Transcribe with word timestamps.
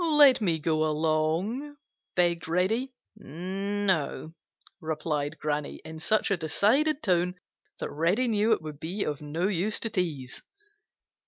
"Let 0.03 0.41
me 0.41 0.57
go 0.57 0.83
along," 0.83 1.75
begged 2.15 2.47
Reddy. 2.47 2.91
"No," 3.17 4.33
replied 4.79 5.37
Granny 5.37 5.75
in 5.85 5.99
such 5.99 6.31
a 6.31 6.37
decided 6.37 7.03
tone 7.03 7.35
that 7.79 7.91
Reddy 7.91 8.27
knew 8.27 8.51
it 8.51 8.63
would 8.63 8.79
be 8.79 9.03
of 9.03 9.21
no 9.21 9.47
use 9.47 9.79
to 9.81 9.91
tease. 9.91 10.41